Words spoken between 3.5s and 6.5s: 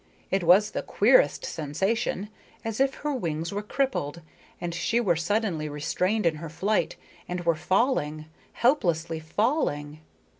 were crippled and she were suddenly restrained in her